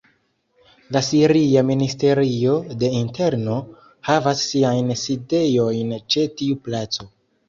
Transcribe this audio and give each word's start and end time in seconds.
La 0.95 1.01
Siria 1.07 1.61
Ministerio 1.67 2.55
de 2.83 2.89
Interno 2.99 3.57
havas 4.07 4.41
siajn 4.53 4.89
sidejojn 5.03 5.93
ĉe 6.15 6.25
tiu 6.41 6.59
placo. 6.69 7.07